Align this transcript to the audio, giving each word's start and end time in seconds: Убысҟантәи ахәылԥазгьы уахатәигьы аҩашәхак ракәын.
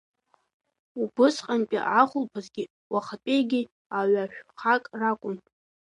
Убысҟантәи 1.01 1.85
ахәылԥазгьы 1.99 2.63
уахатәигьы 2.91 3.61
аҩашәхак 3.97 4.83
ракәын. 4.99 5.37